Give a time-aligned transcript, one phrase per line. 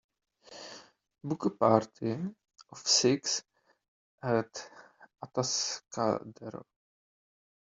[1.23, 2.13] book a party
[2.75, 3.43] of six
[4.23, 4.51] at
[5.23, 6.63] Atascadero